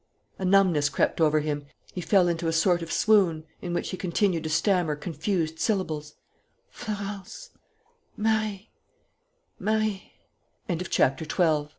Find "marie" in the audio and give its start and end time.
8.17-8.71, 9.59-10.13